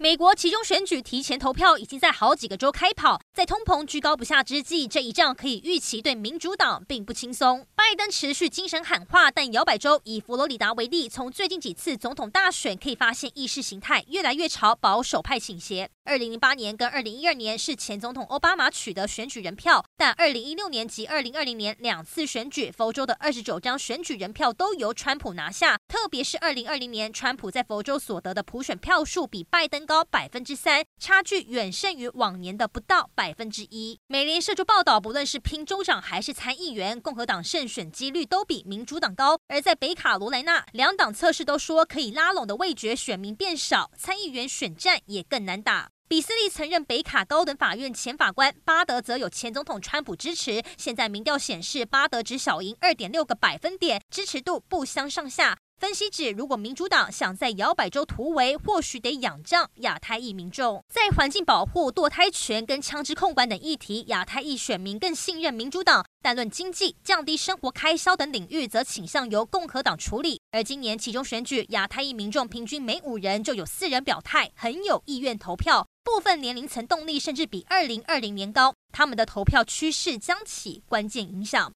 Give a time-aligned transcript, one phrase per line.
[0.00, 7.66] 美国其中选举提前投票已经在好几个州开跑，在通膨居高不下之际，这一仗可以预期对民主党并不轻松。
[7.74, 15.90] 拜登持续精神喊话，但摇摆州以佛罗里达为例，从最近几次总统大选可以发现，意识形态越来越朝保守派倾斜。
[16.04, 25.76] 二零零八年跟二零一二年是前总统奥巴马取得选举人票，但二零一六年及二零二零年两次选举，佛州的二十九张选举人票都由川普拿下。
[25.88, 33.98] 特别是二零二零年，川普在佛州所得的普选票数比拜登高百分之三，差距远胜于往年的不到百分之一。
[34.06, 39.40] 美联社就报道，不论是拼州长还是参议员，共和党胜选几率都比民主党高。
[39.46, 45.88] 而在北卡罗来纳，两党测试都说可以拉拢的味觉选民变少，参议员选战也更难打。
[46.06, 50.62] 比斯利曾任北卡高等法院前法官，巴德则有前总统川普支持。
[50.76, 55.56] 现在民调显示，巴德只小赢二点六个百分点，支持度不相上下。
[55.78, 60.82] 分析指，如果民主党想在摇摆州突围，或许得仰仗亚太裔民众。
[60.88, 70.40] 在环境保护、堕胎权跟枪支控管等议题，亚太裔选民更信任民主党；但论经济、降低生活开销等领域，则倾向由共和党处理。
[70.50, 75.86] 而今年其中选举，亚太裔民众平均每五人就有四人表态，很有意愿投票。
[76.02, 81.66] 部分年龄层动力甚至比二零二零年高，他们的投票趋势将起关键影响。